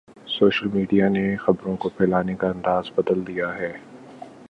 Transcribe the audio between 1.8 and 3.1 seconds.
کو پھیلانے کا انداز